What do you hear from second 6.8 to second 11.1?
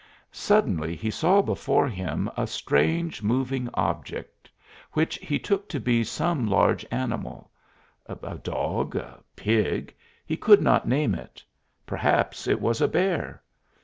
animal a dog, a pig he could not